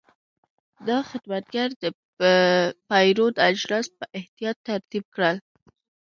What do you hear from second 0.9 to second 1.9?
خدمتګر د